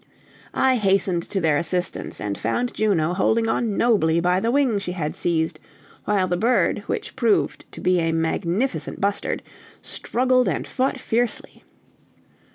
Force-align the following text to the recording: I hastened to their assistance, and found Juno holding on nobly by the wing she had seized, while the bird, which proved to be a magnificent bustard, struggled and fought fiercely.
I 0.55 0.77
hastened 0.77 1.21
to 1.29 1.39
their 1.39 1.57
assistance, 1.57 2.19
and 2.19 2.35
found 2.35 2.73
Juno 2.73 3.13
holding 3.13 3.47
on 3.47 3.77
nobly 3.77 4.19
by 4.19 4.39
the 4.39 4.49
wing 4.49 4.79
she 4.79 4.93
had 4.93 5.15
seized, 5.15 5.59
while 6.05 6.27
the 6.27 6.35
bird, 6.37 6.79
which 6.87 7.15
proved 7.15 7.65
to 7.71 7.79
be 7.79 7.99
a 7.99 8.11
magnificent 8.11 8.99
bustard, 8.99 9.43
struggled 9.83 10.47
and 10.47 10.65
fought 10.67 10.99
fiercely. 10.99 11.63